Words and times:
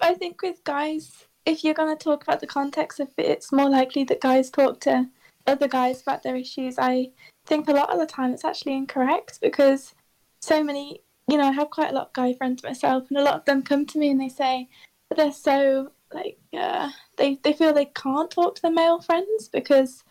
I 0.00 0.14
think 0.14 0.42
with 0.42 0.62
guys, 0.64 1.26
if 1.44 1.62
you're 1.64 1.74
going 1.74 1.96
to 1.96 2.02
talk 2.02 2.22
about 2.22 2.40
the 2.40 2.46
context 2.46 3.00
of 3.00 3.08
it, 3.16 3.26
it's 3.26 3.52
more 3.52 3.70
likely 3.70 4.04
that 4.04 4.20
guys 4.20 4.50
talk 4.50 4.80
to 4.80 5.08
other 5.46 5.68
guys 5.68 6.02
about 6.02 6.22
their 6.22 6.36
issues. 6.36 6.76
I 6.78 7.10
think 7.46 7.68
a 7.68 7.72
lot 7.72 7.90
of 7.90 7.98
the 7.98 8.06
time 8.06 8.32
it's 8.32 8.44
actually 8.44 8.74
incorrect 8.76 9.38
because 9.40 9.94
so 10.40 10.62
many, 10.62 11.02
you 11.28 11.38
know, 11.38 11.48
I 11.48 11.52
have 11.52 11.70
quite 11.70 11.90
a 11.90 11.94
lot 11.94 12.08
of 12.08 12.12
guy 12.12 12.34
friends 12.34 12.62
myself, 12.62 13.04
and 13.08 13.18
a 13.18 13.22
lot 13.22 13.34
of 13.34 13.44
them 13.44 13.62
come 13.62 13.86
to 13.86 13.98
me 13.98 14.10
and 14.10 14.20
they 14.20 14.28
say 14.28 14.68
they're 15.16 15.32
so 15.32 15.92
like 16.12 16.38
uh, 16.56 16.90
they 17.16 17.38
they 17.42 17.52
feel 17.52 17.72
they 17.72 17.86
can't 17.86 18.30
talk 18.30 18.56
to 18.56 18.62
their 18.62 18.72
male 18.72 19.00
friends 19.00 19.48
because 19.48 20.02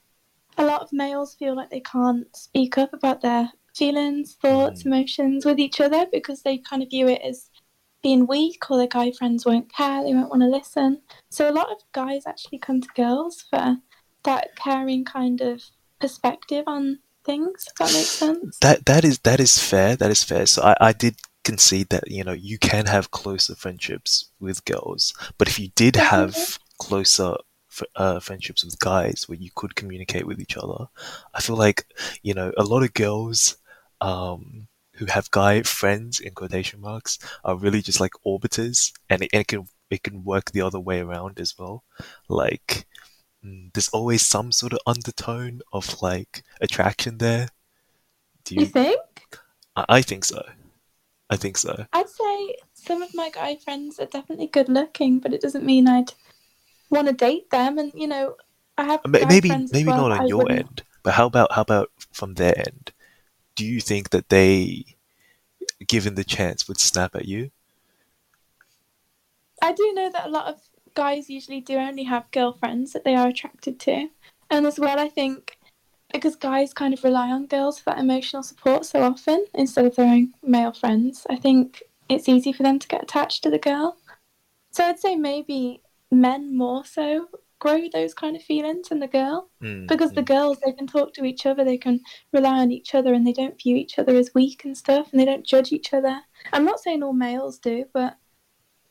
a 0.57 0.65
lot 0.65 0.81
of 0.81 0.93
males 0.93 1.35
feel 1.35 1.55
like 1.55 1.69
they 1.69 1.81
can't 1.81 2.33
speak 2.35 2.77
up 2.77 2.93
about 2.93 3.21
their 3.21 3.51
feelings, 3.75 4.35
thoughts, 4.35 4.83
Mm. 4.83 4.85
emotions 4.85 5.45
with 5.45 5.59
each 5.59 5.81
other 5.81 6.05
because 6.11 6.43
they 6.43 6.57
kind 6.57 6.81
of 6.81 6.89
view 6.89 7.07
it 7.09 7.21
as 7.21 7.49
being 8.05 8.27
weak 8.27 8.69
or 8.69 8.77
their 8.77 8.85
guy 8.85 9.11
friends 9.11 9.47
won't 9.47 9.67
care, 9.73 10.03
they 10.03 10.13
won't 10.13 10.29
want 10.29 10.43
to 10.43 10.47
listen. 10.47 11.01
So 11.31 11.49
a 11.49 11.57
lot 11.59 11.71
of 11.71 11.79
guys 11.91 12.27
actually 12.27 12.59
come 12.59 12.79
to 12.79 12.87
girls 12.95 13.43
for 13.49 13.77
that 14.25 14.55
caring 14.55 15.03
kind 15.03 15.41
of 15.41 15.63
perspective 15.99 16.65
on 16.67 16.99
things, 17.23 17.65
if 17.67 17.73
that 17.79 17.91
makes 17.93 18.09
sense. 18.09 18.59
That 18.59 18.85
that 18.85 19.03
is 19.03 19.17
that 19.19 19.39
is 19.39 19.57
fair. 19.57 19.95
That 19.95 20.11
is 20.11 20.23
fair. 20.23 20.45
So 20.45 20.61
I, 20.61 20.89
I 20.89 20.93
did 20.93 21.15
concede 21.43 21.89
that 21.89 22.03
you 22.05 22.23
know 22.23 22.33
you 22.33 22.59
can 22.59 22.85
have 22.85 23.09
closer 23.09 23.55
friendships 23.55 24.29
with 24.39 24.65
girls, 24.65 25.15
but 25.39 25.47
if 25.47 25.57
you 25.57 25.69
did 25.69 25.95
have 25.95 26.59
closer 26.77 27.37
uh, 27.95 28.19
friendships 28.19 28.63
with 28.63 28.77
guys 28.77 29.27
where 29.27 29.39
you 29.39 29.49
could 29.55 29.75
communicate 29.75 30.27
with 30.27 30.39
each 30.39 30.57
other, 30.57 30.85
I 31.33 31.41
feel 31.41 31.57
like 31.57 31.87
you 32.21 32.35
know 32.35 32.51
a 32.55 32.63
lot 32.63 32.83
of 32.83 32.93
girls 32.93 33.57
um, 33.99 34.67
who 34.97 35.05
have 35.07 35.29
guy 35.31 35.61
friends 35.63 36.19
in 36.19 36.33
quotation 36.33 36.81
marks 36.81 37.17
are 37.43 37.55
really 37.57 37.81
just 37.81 37.99
like 37.99 38.11
orbiters, 38.25 38.91
and 39.09 39.21
it, 39.23 39.29
and 39.33 39.41
it 39.41 39.47
can 39.47 39.65
it 39.89 40.03
can 40.03 40.23
work 40.23 40.51
the 40.51 40.61
other 40.61 40.79
way 40.79 40.99
around 40.99 41.39
as 41.39 41.55
well. 41.57 41.83
Like 42.29 42.85
mm, 43.45 43.71
there's 43.73 43.89
always 43.89 44.25
some 44.25 44.51
sort 44.51 44.73
of 44.73 44.79
undertone 44.85 45.61
of 45.73 46.01
like 46.01 46.43
attraction 46.61 47.17
there. 47.19 47.49
Do 48.43 48.55
You 48.55 48.61
you? 48.61 48.67
think? 48.67 48.99
I, 49.75 49.85
I 49.89 50.01
think 50.01 50.25
so. 50.25 50.41
I 51.29 51.35
think 51.37 51.57
so. 51.57 51.85
I'd 51.91 52.09
say 52.09 52.55
some 52.73 53.01
of 53.01 53.13
my 53.15 53.29
guy 53.31 53.55
friends 53.55 53.99
are 53.99 54.05
definitely 54.05 54.47
good 54.47 54.69
looking, 54.69 55.19
but 55.19 55.33
it 55.33 55.41
doesn't 55.41 55.65
mean 55.65 55.87
I'd 55.87 56.13
want 56.91 57.07
to 57.07 57.13
date 57.13 57.49
them. 57.49 57.77
And 57.79 57.91
you 57.95 58.07
know, 58.07 58.35
I 58.77 58.83
have 58.83 59.01
Maybe 59.07 59.49
maybe 59.49 59.85
well 59.87 59.97
not 59.97 60.11
on 60.11 60.21
I 60.21 60.25
your 60.25 60.43
wouldn't- 60.43 60.59
end, 60.59 60.83
but 61.03 61.13
how 61.15 61.25
about 61.25 61.51
how 61.53 61.61
about 61.61 61.91
from 62.11 62.35
their 62.35 62.57
end? 62.57 62.91
Do 63.55 63.65
you 63.65 63.79
think 63.79 64.09
that 64.09 64.29
they, 64.29 64.85
given 65.87 66.15
the 66.15 66.23
chance, 66.23 66.67
would 66.67 66.79
snap 66.79 67.15
at 67.15 67.25
you? 67.25 67.51
I 69.61 69.71
do 69.71 69.93
know 69.95 70.09
that 70.11 70.27
a 70.27 70.29
lot 70.29 70.47
of 70.47 70.59
guys 70.93 71.29
usually 71.29 71.61
do 71.61 71.75
only 71.75 72.03
have 72.03 72.31
girlfriends 72.31 72.93
that 72.93 73.03
they 73.03 73.15
are 73.15 73.27
attracted 73.27 73.79
to. 73.81 74.09
And 74.49 74.65
as 74.65 74.79
well, 74.79 74.99
I 74.99 75.09
think 75.09 75.57
because 76.13 76.35
guys 76.35 76.73
kind 76.73 76.93
of 76.93 77.03
rely 77.03 77.29
on 77.29 77.47
girls 77.47 77.79
for 77.79 77.89
that 77.89 77.99
emotional 77.99 78.43
support 78.43 78.85
so 78.85 79.01
often 79.01 79.45
instead 79.53 79.85
of 79.85 79.95
their 79.95 80.05
own 80.05 80.33
male 80.43 80.71
friends, 80.71 81.25
I 81.29 81.35
think 81.35 81.83
it's 82.07 82.29
easy 82.29 82.53
for 82.53 82.63
them 82.63 82.79
to 82.79 82.87
get 82.87 83.03
attached 83.03 83.43
to 83.43 83.49
the 83.49 83.59
girl. 83.59 83.97
So 84.71 84.85
I'd 84.85 84.99
say 84.99 85.15
maybe 85.15 85.81
men 86.11 86.55
more 86.55 86.85
so 86.85 87.29
grow 87.59 87.87
those 87.93 88.13
kind 88.13 88.35
of 88.35 88.41
feelings 88.43 88.89
in 88.91 88.99
the 88.99 89.07
girl 89.07 89.49
Mm, 89.63 89.87
because 89.87 90.11
the 90.11 90.21
mm. 90.21 90.25
girls 90.25 90.57
they 90.63 90.71
can 90.73 90.87
talk 90.87 91.13
to 91.13 91.23
each 91.23 91.45
other 91.45 91.63
they 91.63 91.77
can 91.77 91.99
rely 92.33 92.59
on 92.59 92.71
each 92.71 92.93
other 92.93 93.13
and 93.13 93.25
they 93.25 93.33
don't 93.33 93.61
view 93.61 93.75
each 93.75 93.97
other 93.97 94.15
as 94.15 94.31
weak 94.35 94.65
and 94.65 94.77
stuff 94.77 95.07
and 95.11 95.19
they 95.19 95.25
don't 95.25 95.45
judge 95.45 95.71
each 95.71 95.93
other 95.93 96.19
i'm 96.53 96.65
not 96.65 96.79
saying 96.79 97.01
all 97.01 97.13
males 97.13 97.57
do 97.59 97.85
but 97.93 98.17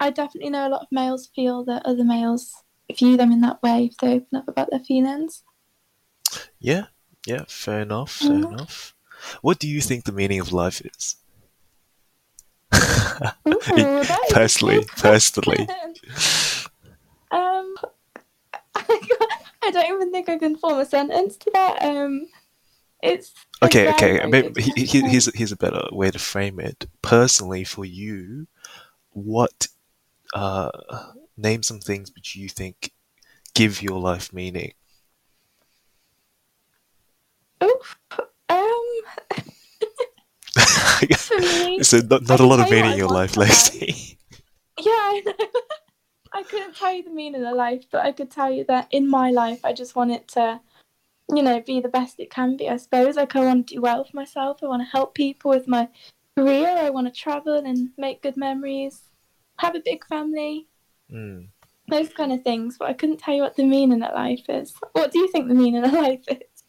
i 0.01 0.09
definitely 0.11 0.51
know 0.51 0.67
a 0.67 0.71
lot 0.71 0.81
of 0.83 0.89
males 0.91 1.29
feel 1.34 1.65
that 1.65 1.84
other 1.84 2.05
males 2.05 2.62
view 2.98 3.17
them 3.17 3.31
in 3.33 3.41
that 3.43 3.62
way 3.62 3.84
if 3.87 3.97
they 3.98 4.15
open 4.15 4.39
up 4.39 4.48
about 4.48 4.71
their 4.71 4.81
feelings 4.81 5.45
Yeah, 6.59 6.87
yeah, 7.27 7.45
fair 7.49 7.81
enough, 7.83 8.11
fair 8.11 8.31
Mhm. 8.41 8.53
enough. 8.53 8.94
What 9.43 9.59
do 9.59 9.69
you 9.69 9.81
think 9.81 10.05
the 10.05 10.12
meaning 10.12 10.41
of 10.41 10.53
life 10.53 10.81
is? 10.81 11.17
Ooh, 12.75 13.61
that 13.77 14.21
is 14.27 14.31
a 14.31 14.34
personally, 14.34 14.84
personally. 14.97 15.67
question. 15.67 15.94
um 17.31 17.75
i 19.66 19.70
don't 19.72 19.94
even 19.94 20.10
think 20.12 20.28
i 20.28 20.38
can 20.38 20.56
form 20.56 20.78
a 20.78 20.84
sentence 20.86 21.36
to 21.36 21.50
that 21.52 21.82
um 21.82 22.26
it's 23.02 23.32
Okay, 23.62 23.88
okay. 23.91 24.26
Maybe, 24.26 24.62
he- 24.62 24.84
he- 24.86 25.00
here's 25.08 25.34
here's 25.34 25.52
a 25.52 25.56
better 25.56 25.82
way 25.92 26.10
to 26.10 26.19
frame 26.19 26.60
it. 26.60 26.86
Personally, 27.02 27.64
for 27.64 27.84
you, 27.84 28.47
what 29.10 29.69
uh, 30.34 30.70
name 31.36 31.62
some 31.62 31.80
things 31.80 32.12
which 32.14 32.36
you 32.36 32.48
think 32.48 32.92
give 33.54 33.82
your 33.82 33.98
life 33.98 34.32
meaning? 34.32 34.72
Oof. 37.62 37.98
Um, 38.48 38.82
for 41.16 41.38
me, 41.41 41.82
so 41.82 41.98
not, 41.98 42.26
not 42.28 42.41
a 42.41 42.46
lot 42.46 42.60
of 42.60 42.70
meaning 42.70 42.92
in 42.92 42.98
your 42.98 43.08
life, 43.08 43.36
Lacey. 43.36 44.19
yeah, 44.78 44.91
I 44.92 45.22
know. 45.25 45.32
I 46.34 46.43
couldn't 46.43 46.75
tell 46.75 46.93
you 46.93 47.05
the 47.05 47.11
meaning 47.11 47.45
of 47.45 47.55
life, 47.55 47.84
but 47.93 48.05
I 48.05 48.11
could 48.11 48.28
tell 48.28 48.50
you 48.50 48.65
that 48.65 48.89
in 48.91 49.09
my 49.09 49.31
life, 49.31 49.61
I 49.65 49.72
just 49.72 49.95
want 49.95 50.11
it 50.11 50.27
to, 50.28 50.61
you 51.33 51.43
know, 51.43 51.61
be 51.61 51.81
the 51.81 51.89
best 51.89 52.19
it 52.19 52.28
can 52.28 52.56
be. 52.56 52.69
I 52.69 52.77
suppose. 52.77 53.15
Like 53.15 53.37
I 53.37 53.45
want 53.45 53.69
to 53.69 53.75
do 53.77 53.81
well 53.81 54.05
for 54.05 54.17
myself. 54.17 54.59
I 54.61 54.67
want 54.67 54.83
to 54.83 54.91
help 54.91 55.15
people 55.15 55.50
with 55.50 55.69
my 55.69 55.89
career. 56.37 56.67
I 56.67 56.91
want 56.91 57.06
to 57.06 57.21
travel 57.21 57.55
and 57.65 57.91
make 57.97 58.21
good 58.23 58.37
memories. 58.37 59.11
Have 59.59 59.77
a 59.77 59.81
big 59.81 60.05
family. 60.06 60.67
Mm. 61.09 61.50
Those 61.89 62.09
kind 62.09 62.33
of 62.33 62.43
things. 62.43 62.78
But 62.78 62.89
I 62.89 62.94
couldn't 62.94 63.21
tell 63.21 63.34
you 63.34 63.43
what 63.43 63.55
the 63.55 63.65
meaning 63.65 64.03
of 64.03 64.12
life 64.12 64.44
is. 64.49 64.75
What 64.93 65.12
do 65.12 65.21
you 65.21 65.28
think 65.28 65.47
the 65.47 65.55
meaning 65.55 65.84
of 65.84 65.93
life 65.93 66.25
is? 66.28 66.65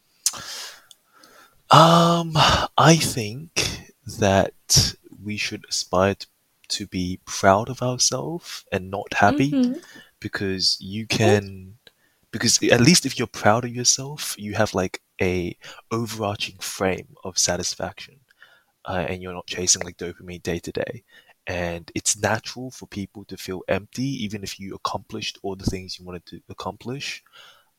Um, 1.72 2.34
I 2.78 2.94
think 2.94 3.88
that 4.20 4.94
we 5.20 5.36
should 5.36 5.64
aspire 5.68 6.14
t- 6.14 6.26
to 6.68 6.86
be 6.86 7.20
proud 7.24 7.68
of 7.68 7.82
ourselves 7.82 8.64
and 8.72 8.90
not 8.90 9.12
happy 9.14 9.58
Mhm. 9.58 9.80
because 10.20 10.78
you 10.80 11.06
can 11.06 11.76
because 12.30 12.62
at 12.64 12.80
least 12.80 13.06
if 13.06 13.18
you're 13.18 13.26
proud 13.28 13.64
of 13.64 13.74
yourself 13.74 14.34
you 14.38 14.54
have 14.54 14.74
like 14.74 15.00
a 15.20 15.56
overarching 15.90 16.58
frame 16.58 17.08
of 17.24 17.38
satisfaction 17.38 18.16
uh, 18.86 19.04
and 19.08 19.22
you're 19.22 19.32
not 19.34 19.46
chasing 19.46 19.82
like 19.82 19.96
dopamine 19.96 20.42
day 20.42 20.58
to 20.58 20.72
day 20.72 21.02
and 21.46 21.90
it's 21.94 22.16
natural 22.18 22.70
for 22.70 22.86
people 22.86 23.24
to 23.24 23.36
feel 23.36 23.62
empty 23.68 24.24
even 24.24 24.42
if 24.42 24.58
you 24.60 24.74
accomplished 24.74 25.38
all 25.42 25.56
the 25.56 25.64
things 25.64 25.98
you 25.98 26.04
wanted 26.04 26.24
to 26.26 26.40
accomplish 26.48 27.22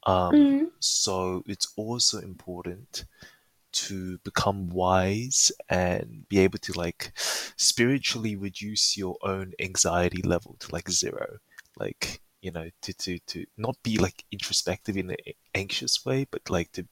um, 0.06 0.36
Mhm. 0.38 0.72
so 0.80 1.44
it's 1.47 1.74
also 1.76 2.20
important 2.20 3.06
to 3.73 4.17
become 4.19 4.69
wise 4.69 5.51
and 5.69 6.28
be 6.29 6.39
able 6.39 6.59
to 6.59 6.73
like 6.73 7.11
spiritually 7.57 8.35
reduce 8.35 8.97
your 8.97 9.17
own 9.23 9.53
anxiety 9.59 10.22
level 10.22 10.55
to 10.59 10.72
like 10.73 10.89
zero. 10.89 11.38
Like 11.78 12.22
you 12.41 12.51
know 12.51 12.69
to 12.83 12.94
to 12.94 13.19
to 13.19 13.45
not 13.57 13.75
be 13.83 13.97
like 13.97 14.23
introspective 14.31 14.95
in 14.97 15.09
an 15.11 15.17
anxious 15.55 16.05
way 16.05 16.28
but 16.29 16.50
like 16.51 16.72
to 16.72 16.85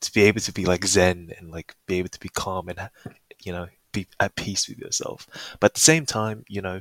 to 0.00 0.12
be 0.12 0.22
able 0.22 0.40
to 0.40 0.52
be 0.52 0.64
like 0.64 0.84
zen 0.86 1.30
and 1.38 1.50
like 1.50 1.74
be 1.86 1.98
able 1.98 2.08
to 2.08 2.20
be 2.20 2.30
calm 2.30 2.68
and 2.68 2.90
you 3.42 3.52
know 3.52 3.66
be 3.92 4.06
at 4.20 4.36
peace 4.36 4.68
with 4.68 4.78
yourself. 4.78 5.26
But 5.60 5.72
at 5.72 5.74
the 5.74 5.80
same 5.80 6.06
time 6.06 6.44
you 6.48 6.62
know 6.62 6.80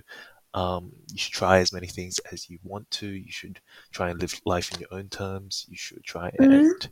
um, 0.53 0.93
you 1.11 1.17
should 1.19 1.33
try 1.33 1.59
as 1.59 1.71
many 1.73 1.87
things 1.87 2.19
as 2.31 2.49
you 2.49 2.59
want 2.63 2.89
to. 2.91 3.07
You 3.07 3.31
should 3.31 3.61
try 3.91 4.09
and 4.09 4.19
live 4.19 4.41
life 4.45 4.73
in 4.73 4.79
your 4.79 4.93
own 4.93 5.07
terms. 5.09 5.65
You 5.69 5.77
should 5.77 6.03
try 6.03 6.31
Mhm. 6.39 6.53
and 6.53 6.89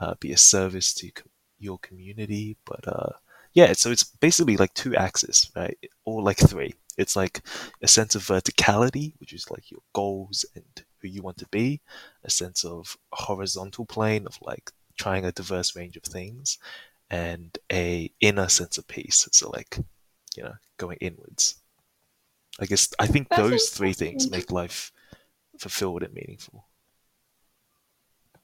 uh, 0.00 0.14
be 0.20 0.32
a 0.32 0.36
service 0.36 0.94
to 0.94 1.10
your 1.58 1.78
community. 1.78 2.56
But 2.64 2.86
uh, 2.86 3.12
yeah, 3.54 3.72
so 3.72 3.90
it's 3.90 4.04
basically 4.04 4.56
like 4.56 4.74
two 4.74 4.94
axes, 4.94 5.50
right? 5.56 5.78
Or 6.04 6.22
like 6.22 6.38
three. 6.38 6.74
It's 6.96 7.16
like 7.16 7.42
a 7.82 7.88
sense 7.88 8.14
of 8.14 8.22
verticality, 8.22 9.14
which 9.20 9.32
is 9.32 9.50
like 9.50 9.70
your 9.70 9.82
goals 9.92 10.44
and 10.54 10.64
who 11.00 11.08
you 11.08 11.22
want 11.22 11.38
to 11.38 11.46
be, 11.48 11.80
a 12.24 12.30
sense 12.30 12.64
of 12.64 12.96
horizontal 13.12 13.86
plane 13.86 14.26
of 14.26 14.38
like 14.42 14.72
trying 14.96 15.24
a 15.24 15.32
diverse 15.32 15.76
range 15.76 15.96
of 15.96 16.02
things, 16.02 16.58
and 17.10 17.56
a 17.72 18.10
inner 18.20 18.48
sense 18.48 18.78
of 18.78 18.88
peace. 18.88 19.28
So 19.32 19.50
like, 19.50 19.78
you 20.36 20.42
know, 20.42 20.54
going 20.76 20.98
inwards. 21.00 21.56
I 22.60 22.66
guess 22.66 22.92
I 22.98 23.06
think 23.06 23.28
That's 23.28 23.42
those 23.42 23.68
three 23.68 23.92
things 23.92 24.30
make 24.30 24.50
life 24.50 24.90
fulfilled 25.58 26.02
and 26.02 26.12
meaningful. 26.12 26.64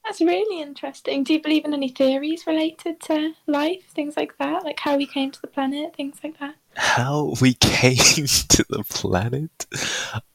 That's 0.04 0.20
really 0.20 0.60
interesting. 0.60 1.24
Do 1.24 1.32
you 1.32 1.40
believe 1.42 1.64
in 1.64 1.72
any 1.72 1.88
theories 1.88 2.46
related 2.46 3.00
to 3.02 3.32
life, 3.46 3.84
things 3.94 4.16
like 4.16 4.36
that, 4.38 4.62
like 4.62 4.78
how 4.80 4.96
we 4.96 5.06
came 5.06 5.30
to 5.30 5.40
the 5.40 5.46
planet, 5.46 5.96
things 5.96 6.18
like 6.22 6.38
that? 6.40 6.56
How 6.76 7.34
we 7.40 7.54
came 7.60 8.26
to 8.26 8.64
the 8.68 8.84
planet? 8.88 9.66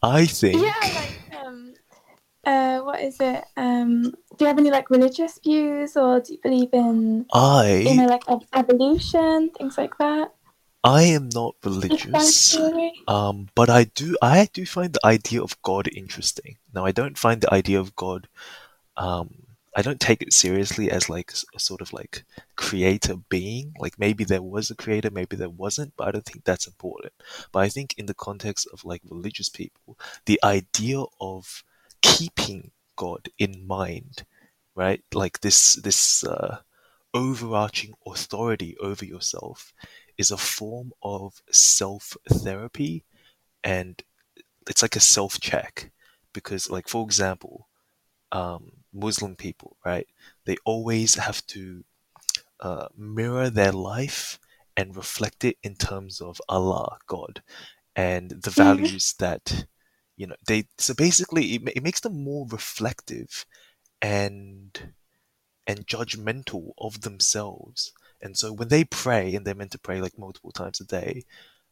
I 0.01 0.25
think. 0.25 0.63
Yeah, 0.63 0.73
like 0.95 1.45
um, 1.45 1.73
uh, 2.45 2.79
what 2.79 2.99
is 3.01 3.17
it? 3.19 3.45
Um, 3.57 4.03
do 4.03 4.45
you 4.45 4.47
have 4.47 4.57
any 4.57 4.71
like 4.71 4.89
religious 4.89 5.39
views, 5.43 5.95
or 5.95 6.19
do 6.19 6.33
you 6.33 6.39
believe 6.41 6.69
in 6.73 7.27
I? 7.31 7.83
you 7.85 7.95
know 7.95 8.07
like 8.07 8.23
ev- 8.27 8.47
evolution, 8.53 9.51
things 9.51 9.77
like 9.77 9.97
that? 9.99 10.33
I 10.83 11.03
am 11.03 11.29
not 11.33 11.55
religious, 11.63 12.57
um, 13.07 13.49
but 13.53 13.69
I 13.69 13.83
do 13.83 14.15
I 14.21 14.49
do 14.51 14.65
find 14.65 14.93
the 14.93 15.05
idea 15.05 15.43
of 15.43 15.61
God 15.61 15.89
interesting. 15.93 16.57
Now, 16.73 16.85
I 16.85 16.91
don't 16.91 17.17
find 17.17 17.41
the 17.41 17.53
idea 17.53 17.79
of 17.79 17.95
God 17.95 18.27
um, 18.95 19.43
I 19.75 19.81
don't 19.81 19.99
take 19.99 20.21
it 20.21 20.33
seriously 20.33 20.89
as 20.91 21.09
like 21.09 21.33
a 21.55 21.59
sort 21.59 21.81
of 21.81 21.93
like 21.93 22.23
creator 22.55 23.15
being. 23.29 23.73
Like 23.79 23.99
maybe 23.99 24.23
there 24.23 24.41
was 24.41 24.69
a 24.71 24.75
creator, 24.75 25.09
maybe 25.11 25.35
there 25.35 25.49
wasn't, 25.49 25.93
but 25.97 26.07
I 26.07 26.11
don't 26.11 26.25
think 26.25 26.43
that's 26.43 26.67
important. 26.67 27.13
But 27.51 27.59
I 27.59 27.69
think 27.69 27.95
in 27.97 28.07
the 28.07 28.13
context 28.13 28.67
of 28.73 28.85
like 28.85 29.01
religious 29.09 29.49
people, 29.49 29.97
the 30.25 30.39
idea 30.43 31.03
of 31.21 31.63
keeping 32.01 32.71
God 32.95 33.29
in 33.37 33.65
mind, 33.67 34.25
right? 34.75 35.03
Like 35.13 35.41
this 35.41 35.75
this 35.75 36.23
uh, 36.23 36.59
overarching 37.13 37.93
authority 38.05 38.77
over 38.79 39.05
yourself 39.05 39.73
is 40.17 40.31
a 40.31 40.37
form 40.37 40.93
of 41.03 41.41
self 41.51 42.17
therapy 42.29 43.03
and 43.63 44.03
it's 44.69 44.81
like 44.83 44.97
a 44.97 45.01
self 45.01 45.39
check 45.41 45.91
because 46.33 46.69
like 46.71 46.89
for 46.89 47.05
example 47.05 47.68
um, 48.31 48.71
Muslim 48.93 49.35
people, 49.35 49.77
right? 49.85 50.07
They 50.45 50.57
always 50.65 51.15
have 51.15 51.45
to 51.47 51.83
uh, 52.59 52.87
mirror 52.97 53.49
their 53.49 53.71
life 53.71 54.39
and 54.77 54.95
reflect 54.95 55.43
it 55.43 55.57
in 55.63 55.75
terms 55.75 56.21
of 56.21 56.41
Allah, 56.49 56.97
God, 57.07 57.41
and 57.95 58.31
the 58.31 58.51
Mm, 58.57 58.89
values 58.89 59.15
that 59.19 59.65
you 60.17 60.27
know 60.27 60.35
they. 60.47 60.65
So 60.77 60.93
basically, 60.93 61.55
it, 61.55 61.63
it 61.77 61.83
makes 61.83 62.01
them 62.01 62.23
more 62.23 62.47
reflective 62.49 63.45
and 64.01 64.93
and 65.67 65.87
judgmental 65.87 66.71
of 66.77 67.01
themselves. 67.01 67.91
And 68.21 68.37
so 68.37 68.51
when 68.51 68.67
they 68.69 68.83
pray, 68.83 69.35
and 69.35 69.45
they're 69.45 69.55
meant 69.55 69.71
to 69.71 69.79
pray 69.79 70.01
like 70.01 70.17
multiple 70.17 70.51
times 70.51 70.81
a 70.81 70.85
day, 70.85 71.23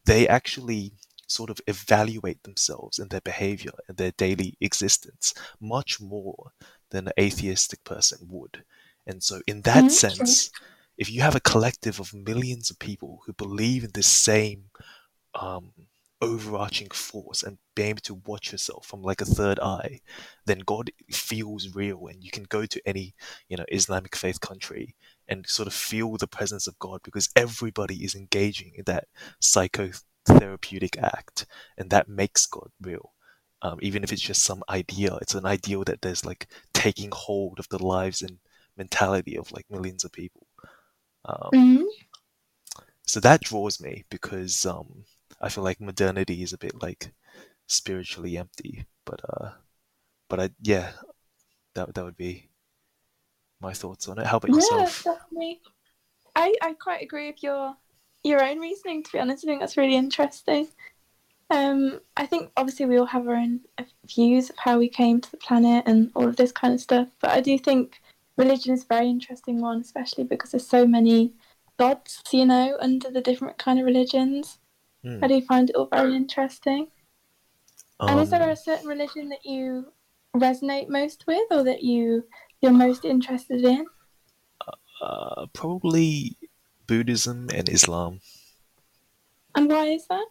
they 0.06 0.28
actually 0.28 0.94
sort 1.28 1.50
of 1.50 1.60
evaluate 1.68 2.44
themselves 2.44 3.00
and 3.00 3.10
their 3.10 3.22
behavior 3.22 3.72
and 3.88 3.98
their 3.98 4.12
daily 4.12 4.58
existence 4.62 5.34
much 5.60 6.00
more 6.00 6.52
than 6.90 7.08
an 7.08 7.14
atheistic 7.20 7.84
person 7.84 8.20
would. 8.30 8.64
And 9.06 9.22
so, 9.24 9.42
in 9.48 9.62
that 9.62 9.86
mm, 9.86 9.88
true. 9.88 9.90
sense, 9.90 10.50
if 10.98 11.12
you 11.12 11.22
have 11.22 11.36
a 11.36 11.40
collective 11.40 12.00
of 12.00 12.14
millions 12.14 12.70
of 12.70 12.80
people 12.80 13.22
who 13.26 13.34
believe 13.34 13.84
in 13.84 13.92
this 13.94 14.08
same 14.08 14.66
um, 15.36 15.72
overarching 16.22 16.90
force 16.90 17.44
and 17.44 17.58
being 17.76 17.90
able 17.90 18.02
to 18.02 18.22
watch 18.26 18.52
yourself 18.52 18.86
from 18.88 19.04
like 19.04 19.22
a 19.22 19.26
third 19.26 19.60
eye, 19.60 20.00
then 20.46 20.60
God 20.60 20.90
feels 21.12 21.76
real, 21.76 22.08
and 22.08 22.24
you 22.24 22.32
can 22.32 22.44
go 22.44 22.66
to 22.66 22.82
any 22.86 23.14
you 23.50 23.58
know 23.58 23.66
Islamic 23.72 24.16
faith 24.16 24.42
country 24.42 24.96
and 25.28 25.46
sort 25.48 25.68
of 25.68 25.74
feel 25.74 26.18
the 26.18 26.28
presence 26.28 26.68
of 26.68 26.80
God 26.80 27.02
because 27.04 27.30
everybody 27.36 28.04
is 28.04 28.16
engaging 28.16 28.74
in 28.76 28.84
that 28.86 29.08
psychotherapeutic 30.28 30.98
act, 31.02 31.46
and 31.78 31.90
that 31.90 32.08
makes 32.10 32.46
God 32.46 32.70
real. 32.82 33.14
Um, 33.62 33.80
even 33.82 34.04
if 34.04 34.12
it's 34.14 34.22
just 34.22 34.44
some 34.44 34.64
idea, 34.70 35.16
it's 35.22 35.36
an 35.36 35.46
ideal 35.46 35.84
that 35.86 36.02
there's 36.02 36.26
like 36.26 36.48
taking 36.74 37.10
hold 37.12 37.60
of 37.60 37.68
the 37.70 37.84
lives 37.84 38.22
and 38.22 38.40
mentality 38.78 39.38
of 39.38 39.52
like 39.52 39.66
millions 39.70 40.04
of 40.04 40.12
people. 40.12 40.48
Um, 41.26 41.54
Mm, 41.54 41.88
so 43.06 43.20
that 43.20 43.42
draws 43.42 43.80
me 43.80 44.06
because 44.10 44.66
um, 44.66 45.06
I 45.42 45.50
feel 45.50 45.64
like 45.64 45.80
modernity 45.82 46.44
is 46.44 46.54
a 46.54 46.58
bit 46.58 46.82
like 46.82 47.12
spiritually 47.68 48.38
empty. 48.38 48.86
But 49.06 49.22
uh, 49.30 49.52
but 50.30 50.40
I 50.42 50.50
yeah, 50.62 50.94
that 51.76 51.96
that 51.96 52.06
would 52.06 52.18
be 52.18 52.50
my 53.60 53.72
thoughts 53.74 54.08
on 54.08 54.18
it. 54.20 54.26
How 54.28 54.38
about 54.38 54.52
yeah, 54.52 54.54
yourself? 54.56 55.04
definitely. 55.04 55.62
I, 56.36 56.54
I 56.62 56.74
quite 56.74 57.04
agree 57.04 57.28
with 57.28 57.44
your 57.44 57.76
your 58.24 58.44
own 58.44 58.60
reasoning. 58.60 59.04
To 59.04 59.12
be 59.12 59.20
honest, 59.20 59.46
I 59.46 59.48
think 59.48 59.60
that's 59.60 59.78
really 59.78 59.96
interesting. 59.96 60.68
Um, 61.50 62.02
I 62.18 62.26
think 62.26 62.52
obviously 62.58 62.86
we 62.88 62.98
all 62.98 63.06
have 63.06 63.28
our 63.28 63.36
own 63.36 63.62
uh, 63.78 63.84
views 64.06 64.50
of 64.50 64.58
how 64.58 64.80
we 64.80 64.90
came 64.90 65.22
to 65.22 65.32
the 65.32 65.38
planet 65.38 65.84
and 65.88 66.12
all 66.16 66.28
of 66.28 66.36
this 66.36 66.52
kind 66.52 66.74
of 66.74 66.82
stuff. 66.82 67.10
But 67.22 67.32
I 67.32 67.42
do 67.42 67.58
think 67.58 68.02
religion 68.38 68.74
is 68.74 68.84
a 68.84 68.88
very 68.88 69.10
interesting 69.10 69.62
one, 69.62 69.82
especially 69.82 70.26
because 70.26 70.52
there's 70.52 70.68
so 70.68 70.86
many 70.86 71.34
gods, 71.80 72.22
you 72.32 72.46
know, 72.46 72.78
under 72.82 73.10
the 73.12 73.22
different 73.22 73.58
kind 73.58 73.80
of 73.80 73.86
religions. 73.86 74.60
I 75.22 75.28
Hmm. 75.28 75.30
do 75.30 75.42
find 75.42 75.70
it 75.70 75.76
all 75.76 75.88
very 75.92 76.16
interesting. 76.16 76.88
And 78.08 78.20
is 78.20 78.32
there 78.32 78.50
a 78.50 78.56
Um, 78.56 78.56
certain 78.56 78.88
religion 78.88 79.30
that 79.30 79.46
you 79.46 79.94
resonate 80.36 80.90
most 80.90 81.26
with, 81.28 81.46
or 81.52 81.64
that 81.64 81.84
you 81.84 82.28
you're 82.62 82.72
most 82.72 83.06
interested 83.06 83.64
in? 83.64 83.86
uh, 85.02 85.46
probably 85.54 86.38
Buddhism 86.88 87.50
and 87.54 87.70
Islam, 87.70 88.22
And 89.56 89.70
why 89.70 89.88
is 89.88 90.08
that? 90.08 90.28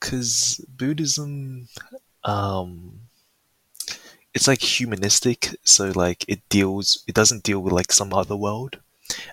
because 0.00 0.64
Buddhism, 0.68 1.68
um, 2.24 3.00
it's 4.34 4.46
like 4.48 4.60
humanistic, 4.60 5.56
so 5.64 5.92
like 5.94 6.24
it 6.28 6.46
deals, 6.48 7.04
it 7.06 7.14
doesn't 7.14 7.42
deal 7.42 7.60
with 7.60 7.72
like 7.72 7.92
some 7.92 8.12
other 8.12 8.36
world. 8.36 8.78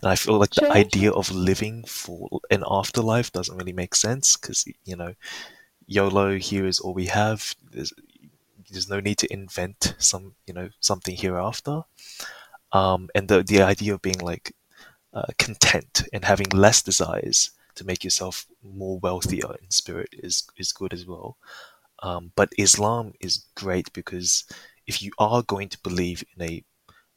And 0.01 0.10
I 0.12 0.16
feel 0.16 0.38
like 0.38 0.51
the 0.51 0.72
idea 0.72 1.12
of 1.12 1.31
living 1.31 1.84
for 1.86 2.40
an 2.51 2.63
afterlife 2.69 3.31
doesn't 3.31 3.57
really 3.57 3.74
make 3.74 3.96
sense 3.96 4.38
because, 4.38 4.66
you 4.86 4.96
know, 4.96 5.16
YOLO 5.88 6.38
here 6.38 6.66
is 6.66 6.80
all 6.80 6.94
we 6.94 7.07
have. 7.07 7.56
There's, 7.72 7.92
there's 8.69 8.89
no 8.89 9.00
need 9.00 9.18
to 9.19 9.34
invent 9.34 9.96
some, 9.98 10.36
you 10.46 10.54
know, 10.54 10.69
something 10.80 11.16
hereafter. 11.16 11.81
Um, 12.72 13.10
and 13.16 13.28
the, 13.28 13.44
the 13.44 13.62
idea 13.63 13.96
of 13.96 14.01
being 14.01 14.19
like 14.19 14.54
uh, 15.13 15.27
content 15.38 16.04
and 16.13 16.25
having 16.25 16.50
less 16.50 16.81
desires 16.81 17.51
to 17.75 17.86
make 17.86 18.04
yourself 18.04 18.45
more 18.63 19.00
wealthier 19.00 19.56
in 19.62 19.69
spirit 19.71 20.10
is, 20.13 20.48
is 20.57 20.71
good 20.71 20.94
as 20.94 21.06
well. 21.06 21.38
Um, 22.01 22.31
but 22.36 22.54
Islam 22.57 23.13
is 23.19 23.45
great 23.56 23.92
because 23.94 24.45
if 24.86 25.01
you 25.01 25.12
are 25.18 25.42
going 25.44 25.69
to 25.69 25.80
believe 25.81 26.24
in 26.36 26.44
a 26.44 26.63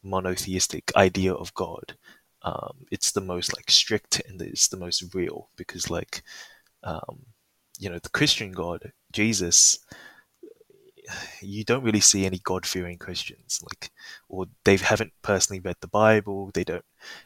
monotheistic 0.02 0.92
idea 0.96 1.34
of 1.34 1.52
God, 1.54 1.96
um, 2.42 2.86
it's 2.92 3.10
the 3.10 3.20
most 3.20 3.56
like 3.56 3.70
strict 3.70 4.22
and 4.28 4.40
it's 4.40 4.68
the 4.68 4.76
most 4.76 5.14
real 5.14 5.48
because 5.56 5.90
like 5.90 6.22
um, 6.84 7.26
you 7.78 7.90
know 7.90 7.98
the 7.98 8.08
Christian 8.10 8.52
God 8.52 8.92
Jesus, 9.12 9.78
you 11.40 11.64
don't 11.64 11.84
really 11.84 12.00
see 12.00 12.26
any 12.26 12.38
God 12.38 12.66
fearing 12.66 12.98
Christians 12.98 13.62
like 13.62 13.90
or 14.28 14.46
they 14.64 14.76
haven't 14.76 15.12
personally 15.22 15.60
read 15.60 15.76
the 15.80 15.88
Bible, 15.88 16.50
they 16.54 16.64
don't 16.64 16.84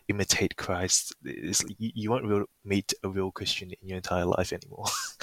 imitate 0.09 0.57
Christ. 0.57 1.15
It's, 1.25 1.65
you, 1.79 1.91
you 1.95 2.11
won't 2.11 2.25
real, 2.27 2.47
meet 2.65 2.93
a 3.03 3.09
real 3.09 3.31
Christian 3.31 3.71
in 3.71 3.89
your 3.89 3.97
entire 3.97 4.27
life 4.27 4.53
anymore, 4.53 4.87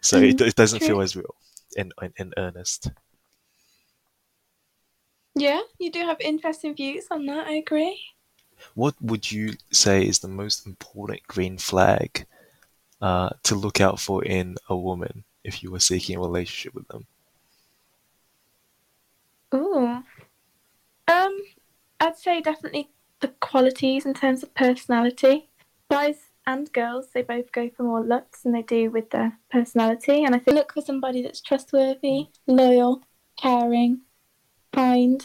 so 0.00 0.18
it, 0.18 0.40
Mm, 0.40 0.40
it 0.40 0.54
doesn't 0.56 0.80
true. 0.80 0.86
feel 0.86 1.00
as 1.00 1.16
real 1.16 1.34
and 1.76 1.92
and, 2.00 2.12
and 2.18 2.34
earnest. 2.36 2.90
Yeah, 5.34 5.60
you 5.78 5.90
do 5.92 6.00
have 6.00 6.20
interesting 6.20 6.74
views 6.74 7.06
on 7.10 7.26
that. 7.26 7.46
I 7.46 7.52
agree. 7.56 8.00
What 8.74 9.00
would 9.00 9.32
you 9.32 9.54
say 9.70 10.06
is 10.06 10.18
the 10.18 10.28
most 10.28 10.66
important 10.66 11.26
green 11.26 11.56
flag 11.56 12.26
uh, 13.00 13.30
to 13.44 13.54
look 13.54 13.80
out 13.80 14.00
for 14.00 14.24
in 14.24 14.56
a 14.68 14.76
woman 14.76 15.24
if 15.44 15.62
you 15.62 15.70
were 15.70 15.80
seeking 15.80 16.16
a 16.16 16.20
relationship 16.20 16.74
with 16.74 16.88
them? 16.88 17.06
Ooh. 19.54 20.02
Um, 21.08 21.38
I'd 22.02 22.18
say 22.18 22.40
definitely 22.40 22.90
the 23.20 23.28
qualities 23.28 24.04
in 24.04 24.12
terms 24.12 24.42
of 24.42 24.52
personality. 24.54 25.48
Guys 25.88 26.16
and 26.44 26.72
girls, 26.72 27.10
they 27.14 27.22
both 27.22 27.52
go 27.52 27.70
for 27.70 27.84
more 27.84 28.02
looks 28.02 28.42
than 28.42 28.50
they 28.50 28.62
do 28.62 28.90
with 28.90 29.10
their 29.10 29.38
personality. 29.52 30.24
And 30.24 30.34
I 30.34 30.40
think 30.40 30.56
look 30.56 30.72
for 30.72 30.82
somebody 30.82 31.22
that's 31.22 31.40
trustworthy, 31.40 32.26
loyal, 32.48 33.02
caring, 33.40 34.00
kind. 34.72 35.24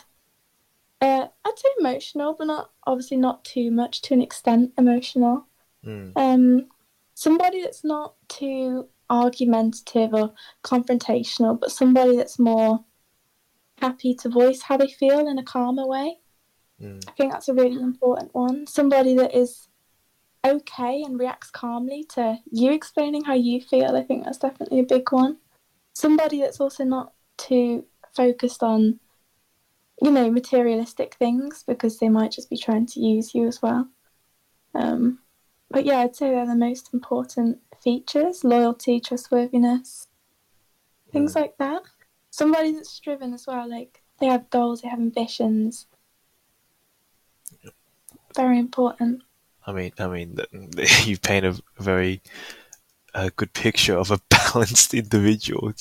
Uh, 1.02 1.30
I'd 1.44 1.58
say 1.58 1.70
emotional, 1.80 2.36
but 2.38 2.46
not 2.46 2.70
obviously 2.86 3.18
not 3.18 3.44
too 3.44 3.72
much 3.72 4.04
to 4.04 4.14
an 4.14 4.22
extent 4.22 4.74
emotional. 4.78 5.48
Mm, 5.84 6.12
Um, 6.16 6.68
somebody 7.16 7.64
that's 7.64 7.84
not 7.84 8.14
too 8.28 8.88
argumentative 9.10 10.14
or 10.14 10.32
confrontational, 10.64 11.60
but 11.60 11.72
somebody 11.72 12.16
that's 12.16 12.38
more 12.38 12.86
happy 13.80 14.14
to 14.14 14.30
voice 14.30 14.62
how 14.62 14.78
they 14.78 14.90
feel 14.90 15.28
in 15.28 15.40
a 15.40 15.44
calmer 15.44 15.88
way. 15.88 16.20
Mm, 16.82 17.04
I 17.08 17.12
think 17.12 17.32
that's 17.32 17.50
a 17.50 17.54
really 17.54 17.82
important 17.82 18.34
one. 18.34 18.68
Somebody 18.68 19.16
that 19.16 19.36
is 19.36 19.68
okay 20.46 21.02
and 21.04 21.20
reacts 21.20 21.50
calmly 21.50 22.04
to 22.16 22.38
you 22.52 22.72
explaining 22.72 23.24
how 23.24 23.34
you 23.34 23.62
feel. 23.62 23.96
I 23.96 24.04
think 24.04 24.24
that's 24.24 24.38
definitely 24.38 24.80
a 24.80 24.84
big 24.84 25.12
one. 25.12 25.38
Somebody 25.94 26.42
that's 26.42 26.60
also 26.60 26.84
not 26.84 27.14
too 27.38 27.86
focused 28.16 28.64
on, 28.64 29.00
you 30.02 30.12
know, 30.12 30.30
materialistic 30.32 31.16
things 31.16 31.64
because 31.66 31.98
they 31.98 32.10
might 32.10 32.32
just 32.32 32.50
be 32.50 32.58
trying 32.58 32.86
to 32.88 33.00
use 33.00 33.34
you 33.34 33.48
as 33.48 33.62
well. 33.62 33.88
Um, 34.76 35.20
but 35.70 35.86
yeah, 35.86 36.00
I'd 36.00 36.16
say 36.16 36.30
they're 36.30 36.46
the 36.46 36.56
most 36.56 36.94
important 36.94 37.60
features 37.84 38.44
loyalty, 38.44 39.00
trustworthiness, 39.00 40.08
things 41.12 41.34
mm. 41.34 41.42
like 41.42 41.58
that. 41.58 41.82
Somebody 42.30 42.74
that's 42.74 43.00
driven 43.00 43.34
as 43.34 43.48
well, 43.48 43.70
like 43.70 44.04
they 44.20 44.28
have 44.28 44.50
goals, 44.50 44.82
they 44.82 44.90
have 44.90 45.00
ambitions. 45.00 45.88
Very 48.38 48.60
important. 48.60 49.24
I 49.66 49.74
mean, 49.74 49.92
I 49.98 50.08
mean, 50.08 50.38
you 51.06 51.18
paint 51.18 51.44
a 51.44 51.60
very 51.80 52.22
a 53.16 53.32
good 53.32 53.52
picture 53.54 53.98
of 53.98 54.12
a 54.12 54.20
balanced 54.30 54.94
individual. 54.94 55.74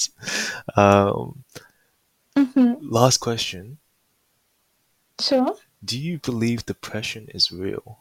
Um, 0.75 1.45
hmm 2.37 2.75
last 2.81 3.19
question: 3.19 3.77
Sure. 5.21 5.55
Do 5.85 5.99
you 5.99 6.19
believe 6.19 6.65
depression 6.65 7.29
is 7.35 7.53
real? 7.53 7.99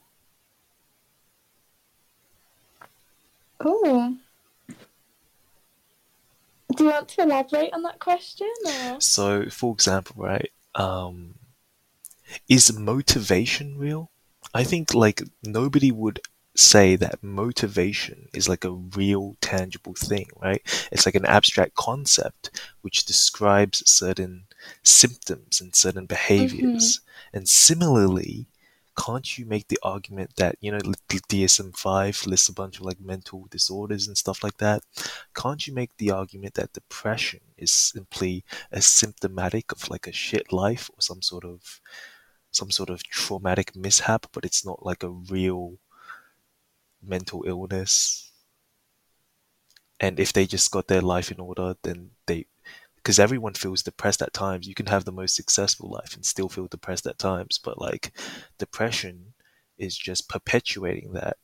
Oh. 3.60 4.16
Do 6.78 6.84
you 6.86 6.90
want 6.92 7.10
to 7.10 7.24
elaborate 7.24 7.74
on 7.74 7.84
that 7.84 8.00
question 8.00 8.52
or? 8.66 9.02
So, 9.02 9.50
for 9.50 9.74
example, 9.74 10.16
right? 10.18 10.52
Um, 10.76 11.36
is 12.50 12.72
motivation 12.78 13.78
real? 13.78 14.12
I 14.56 14.64
think 14.64 14.94
like 14.94 15.22
nobody 15.44 15.92
would 15.92 16.22
say 16.56 16.96
that 16.96 17.22
motivation 17.22 18.30
is 18.34 18.48
like 18.48 18.64
a 18.64 18.72
real 18.72 19.36
tangible 19.42 19.94
thing, 19.94 20.30
right? 20.42 20.62
It's 20.92 21.06
like 21.06 21.16
an 21.16 21.26
abstract 21.26 21.76
concept 21.76 22.62
which 22.82 23.06
describes 23.06 23.84
certain 23.90 24.46
symptoms 24.82 25.60
and 25.60 25.76
certain 25.76 26.06
behaviors. 26.06 27.00
Mm-hmm. 27.00 27.38
And 27.38 27.50
similarly, 27.50 28.48
can't 28.98 29.38
you 29.38 29.46
make 29.46 29.68
the 29.68 29.80
argument 29.84 30.38
that, 30.38 30.56
you 30.62 30.72
know, 30.72 30.80
DSM 31.10 31.78
5 31.78 32.26
lists 32.26 32.48
a 32.48 32.54
bunch 32.54 32.80
of 32.80 32.86
like 32.86 33.02
mental 33.02 33.48
disorders 33.52 34.08
and 34.08 34.18
stuff 34.18 34.42
like 34.42 34.58
that? 34.60 34.84
Can't 35.36 35.68
you 35.68 35.74
make 35.74 35.98
the 35.98 36.12
argument 36.12 36.54
that 36.54 36.72
depression 36.72 37.42
is 37.58 37.74
simply 37.74 38.46
a 38.72 38.82
symptomatic 38.82 39.74
of 39.74 39.90
like 39.90 40.08
a 40.08 40.14
shit 40.14 40.54
life 40.54 40.90
or 40.94 41.02
some 41.02 41.22
sort 41.22 41.44
of 41.44 41.82
some 42.56 42.72
sort 42.72 42.90
of 42.90 43.04
traumatic 43.04 43.76
mishap, 43.76 44.28
but 44.32 44.46
it's 44.46 44.66
not 44.66 44.86
like 44.86 45.04
a 45.04 45.10
real 45.10 45.78
mental 47.02 47.44
illness. 47.48 48.32
And 50.00 50.20
if 50.20 50.34
they 50.34 50.46
just 50.46 50.72
got 50.72 50.88
their 50.88 51.02
life 51.02 51.32
in 51.32 51.40
order, 51.40 51.76
then 51.84 52.12
they, 52.28 52.48
because 52.98 53.20
everyone 53.20 53.54
feels 53.54 53.84
depressed 53.84 54.22
at 54.22 54.34
times. 54.34 54.68
You 54.68 54.76
can 54.76 54.88
have 54.88 55.06
the 55.06 55.12
most 55.12 55.36
successful 55.36 55.90
life 55.90 56.16
and 56.16 56.26
still 56.26 56.50
feel 56.50 56.68
depressed 56.68 57.08
at 57.08 57.20
times, 57.20 57.58
but 57.58 57.80
like 57.80 58.12
depression 58.58 59.34
is 59.78 59.98
just 59.98 60.30
perpetuating 60.30 61.14
that 61.14 61.38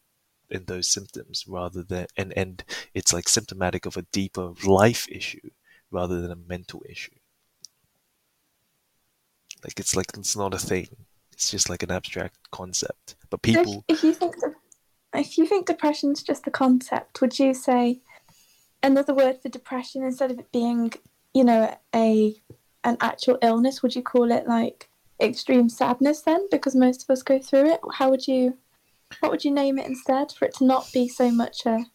in 0.49 0.65
those 0.65 0.87
symptoms 0.87 1.45
rather 1.47 1.83
than, 1.83 2.07
and, 2.17 2.33
and 2.37 2.63
it's 2.93 3.13
like 3.13 3.29
symptomatic 3.29 3.85
of 3.85 3.97
a 3.97 4.05
deeper 4.11 4.53
life 4.65 5.07
issue 5.09 5.49
rather 5.91 6.21
than 6.21 6.31
a 6.31 6.35
mental 6.35 6.83
issue. 6.89 7.15
Like 9.63 9.79
it's 9.79 9.95
like 9.95 10.07
it's 10.17 10.35
not 10.35 10.53
a 10.53 10.57
thing. 10.57 10.87
It's 11.31 11.51
just 11.51 11.69
like 11.69 11.83
an 11.83 11.91
abstract 11.91 12.37
concept. 12.51 13.15
But 13.29 13.45
So 13.45 13.51
if, 13.51 13.57
people, 13.57 13.85
if 13.87 14.03
you 14.03 14.13
think 14.13 14.39
de- 14.39 15.19
if 15.19 15.37
you 15.37 15.45
think 15.45 15.65
depression's 15.65 16.23
just 16.23 16.47
a 16.47 16.51
concept, 16.51 17.21
would 17.21 17.37
you 17.37 17.53
say 17.53 18.01
another 18.83 19.13
word 19.13 19.41
for 19.41 19.49
depression 19.49 20.03
instead 20.03 20.31
of 20.31 20.39
it 20.39 20.51
being, 20.51 20.93
you 21.33 21.43
know, 21.43 21.75
a 21.93 22.35
an 22.83 22.97
actual 23.01 23.37
illness? 23.41 23.81
Would 23.83 23.95
you 23.95 24.03
call 24.03 24.31
it 24.31 24.47
like 24.47 24.89
extreme 25.21 25.69
sadness 25.69 26.21
then? 26.21 26.47
Because 26.49 26.75
most 26.75 27.03
of 27.03 27.09
us 27.09 27.23
go 27.23 27.39
through 27.39 27.71
it. 27.71 27.81
How 27.93 28.09
would 28.09 28.27
you? 28.27 28.57
What 29.19 29.31
would 29.31 29.43
you 29.43 29.51
name 29.51 29.77
it 29.77 29.87
instead 29.87 30.31
for 30.31 30.45
it 30.45 30.55
to 30.55 30.65
not 30.65 30.89
be 30.93 31.07
so 31.07 31.31
much 31.31 31.65
a 31.65 31.85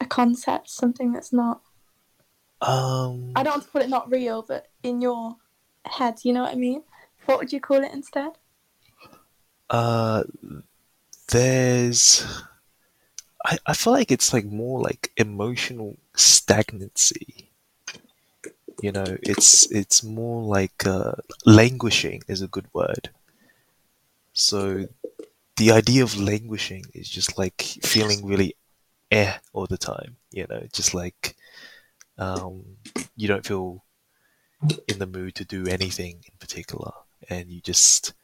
a 0.00 0.06
concept, 0.06 0.70
something 0.70 1.12
that's 1.12 1.32
not? 1.32 1.60
um, 2.62 3.32
I 3.34 3.42
don't 3.42 3.54
want 3.54 3.64
to 3.64 3.70
put 3.70 3.82
it 3.82 3.88
not 3.88 4.10
real, 4.10 4.42
but 4.42 4.68
in 4.82 5.00
your 5.00 5.36
head, 5.84 6.20
you 6.24 6.32
know 6.32 6.42
what 6.42 6.52
I 6.52 6.56
mean? 6.56 6.82
What 7.26 7.38
would 7.38 7.52
you 7.52 7.60
call 7.60 7.82
it 7.82 7.92
instead? 7.92 8.32
uh, 9.70 10.24
there's, 11.28 12.26
I, 13.44 13.58
I 13.66 13.74
feel 13.74 13.92
like 13.92 14.10
it's 14.10 14.32
like 14.32 14.44
more 14.44 14.80
like 14.80 15.12
emotional 15.16 15.96
stagnancy. 16.14 17.50
You 18.82 18.92
know, 18.92 19.18
it's 19.22 19.70
it's 19.70 20.02
more 20.02 20.42
like 20.42 20.86
uh, 20.86 21.12
languishing 21.44 22.22
is 22.28 22.40
a 22.40 22.48
good 22.48 22.66
word. 22.72 23.10
So 24.32 24.86
the 25.56 25.72
idea 25.72 26.02
of 26.02 26.18
languishing 26.18 26.86
is 26.94 27.08
just 27.08 27.36
like 27.36 27.60
feeling 27.60 28.24
really 28.24 28.56
eh 29.10 29.34
all 29.52 29.66
the 29.66 29.78
time. 29.78 30.16
You 30.32 30.46
know, 30.48 30.66
just 30.72 30.94
like 30.94 31.36
um, 32.16 32.64
you 33.16 33.28
don't 33.28 33.44
feel 33.44 33.84
in 34.88 34.98
the 34.98 35.06
mood 35.06 35.34
to 35.36 35.44
do 35.44 35.66
anything 35.66 36.24
in 36.26 36.38
particular, 36.38 36.92
and 37.28 37.50
you 37.50 37.60
just 37.60 38.14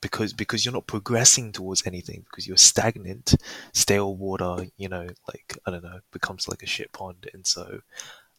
because 0.00 0.32
because 0.32 0.64
you're 0.64 0.74
not 0.74 0.86
progressing 0.86 1.52
towards 1.52 1.86
anything 1.86 2.24
because 2.30 2.46
you're 2.46 2.56
stagnant, 2.56 3.34
stale 3.74 4.16
water. 4.16 4.66
You 4.76 4.88
know, 4.88 5.06
like 5.28 5.58
I 5.66 5.70
don't 5.70 5.84
know, 5.84 6.00
becomes 6.12 6.48
like 6.48 6.62
a 6.62 6.66
shit 6.66 6.92
pond, 6.92 7.28
and 7.34 7.46
so 7.46 7.80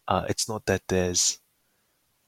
uh, 0.08 0.26
it's 0.30 0.50
not 0.50 0.66
that 0.66 0.84
there's 0.88 1.40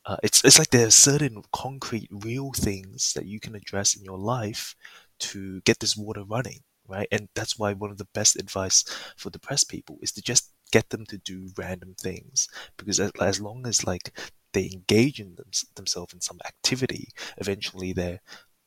uh, 0.05 0.17
it's 0.23 0.43
it's 0.43 0.59
like 0.59 0.69
there 0.69 0.87
are 0.87 0.91
certain 0.91 1.43
concrete, 1.51 2.09
real 2.11 2.51
things 2.53 3.13
that 3.13 3.25
you 3.25 3.39
can 3.39 3.55
address 3.55 3.95
in 3.95 4.03
your 4.03 4.17
life 4.17 4.75
to 5.19 5.61
get 5.61 5.79
this 5.79 5.95
water 5.95 6.23
running, 6.23 6.59
right? 6.87 7.07
And 7.11 7.29
that's 7.35 7.59
why 7.59 7.73
one 7.73 7.91
of 7.91 7.97
the 7.97 8.07
best 8.13 8.35
advice 8.37 8.83
for 9.15 9.29
depressed 9.29 9.69
people 9.69 9.99
is 10.01 10.11
to 10.13 10.21
just 10.21 10.51
get 10.71 10.89
them 10.89 11.05
to 11.05 11.17
do 11.17 11.49
random 11.57 11.95
things 11.99 12.47
because 12.77 12.99
as, 12.99 13.11
as 13.21 13.41
long 13.41 13.65
as 13.67 13.85
like 13.85 14.17
they 14.53 14.69
engage 14.71 15.19
in 15.19 15.35
them, 15.35 15.49
themselves 15.75 16.13
in 16.13 16.21
some 16.21 16.39
activity, 16.45 17.09
eventually 17.37 17.93
their 17.93 18.19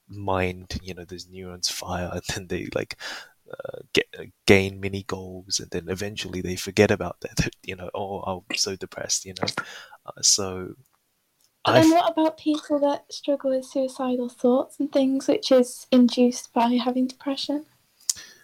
mind, 0.08 0.78
you 0.82 0.94
know, 0.94 1.04
those 1.04 1.28
neurons 1.28 1.68
fire, 1.70 2.10
and 2.12 2.22
then 2.34 2.46
they 2.48 2.68
like 2.74 2.98
uh, 3.50 3.78
get 3.92 4.06
uh, 4.18 4.24
gain 4.46 4.80
mini 4.80 5.02
goals, 5.04 5.60
and 5.60 5.70
then 5.70 5.88
eventually 5.88 6.40
they 6.40 6.56
forget 6.56 6.90
about 6.90 7.20
that. 7.20 7.48
You 7.64 7.76
know, 7.76 7.90
oh, 7.94 8.20
I'm 8.20 8.56
so 8.56 8.76
depressed. 8.76 9.24
You 9.24 9.34
know, 9.40 9.48
uh, 10.06 10.20
so 10.20 10.74
But 11.64 11.76
I 11.76 11.80
then 11.80 11.90
what 11.90 12.12
about 12.12 12.38
people 12.38 12.78
that 12.80 13.12
struggle 13.12 13.50
with 13.50 13.64
suicidal 13.64 14.28
thoughts 14.28 14.78
and 14.80 14.92
things, 14.92 15.28
which 15.28 15.50
is 15.50 15.86
induced 15.90 16.52
by 16.52 16.68
having 16.74 17.06
depression? 17.06 17.66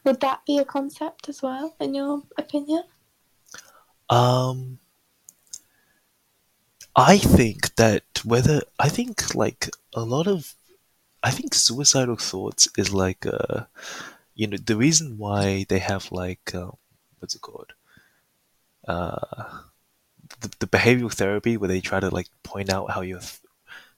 Would 0.04 0.20
that 0.20 0.46
be 0.46 0.58
a 0.58 0.64
concept 0.64 1.28
as 1.28 1.42
well, 1.42 1.76
in 1.80 1.94
your 1.94 2.22
opinion? 2.38 2.84
Um 4.10 4.78
I 6.94 7.18
think 7.18 7.74
that 7.74 8.04
whether 8.24 8.60
I 8.78 8.88
think 8.88 9.34
like 9.34 9.70
a 9.92 10.02
lot 10.04 10.28
of 10.28 10.54
I 11.22 11.30
think 11.32 11.54
suicidal 11.54 12.16
thoughts 12.16 12.68
is 12.78 12.92
like 12.94 13.26
uh 13.26 13.66
you 14.34 14.46
know 14.48 14.58
the 14.58 14.76
reason 14.76 15.18
why 15.18 15.66
they 15.68 15.80
have 15.80 16.12
like 16.12 16.54
um, 16.54 16.76
what's 17.20 17.34
it 17.36 17.42
called 17.42 17.74
uh 18.88 19.60
the, 20.40 20.50
the 20.60 20.66
behavioral 20.66 21.12
therapy 21.12 21.56
where 21.56 21.68
they 21.68 21.80
try 21.80 22.00
to 22.00 22.10
like 22.10 22.28
point 22.42 22.70
out 22.70 22.90
how 22.90 23.00
your 23.00 23.20
th- 23.20 23.40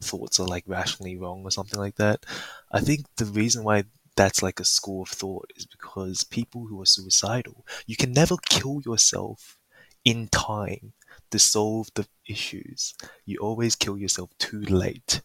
thoughts 0.03 0.41
are 0.41 0.47
like 0.49 0.65
rationally 0.67 1.17
wrong 1.17 1.43
or 1.45 1.51
something 1.51 1.81
like 1.81 1.97
that. 1.97 2.27
I 2.73 2.81
think 2.81 3.07
the 3.17 3.27
reason 3.27 3.65
why 3.65 3.85
that's 4.17 4.43
like 4.43 4.61
a 4.61 4.65
school 4.65 5.03
of 5.03 5.09
thought 5.11 5.53
is 5.57 5.67
because 5.67 6.25
people 6.25 6.67
who 6.67 6.81
are 6.83 6.87
suicidal, 6.87 7.67
you 7.87 7.97
can 7.97 8.13
never 8.13 8.37
kill 8.49 8.83
yourself 8.87 9.59
in 10.05 10.29
time 10.29 10.93
to 11.31 11.39
solve 11.39 11.89
the 11.95 12.07
issues. 12.27 12.95
You 13.25 13.39
always 13.39 13.77
kill 13.77 13.99
yourself 13.99 14.31
too 14.39 14.61
late. 14.63 15.23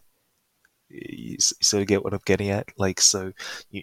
You 0.88 1.36
so 1.38 1.78
you 1.78 1.84
get 1.84 2.02
what 2.02 2.14
I'm 2.14 2.20
getting 2.24 2.50
at? 2.50 2.72
Like 2.78 3.00
so 3.00 3.32
you 3.70 3.82